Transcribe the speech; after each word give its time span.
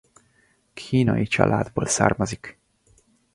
Kínai 0.73 1.25
családból 1.25 1.85
származik. 1.85 2.59